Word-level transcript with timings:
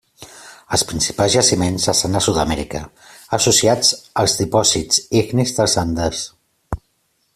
Els 0.75 0.83
principals 0.91 1.33
jaciments 1.33 1.85
estan 1.93 2.19
a 2.19 2.21
Sud-amèrica, 2.27 2.81
associats 3.39 3.93
als 4.23 4.35
dipòsits 4.41 5.03
ignis 5.23 5.55
dels 5.61 5.77
Andes. 5.85 6.25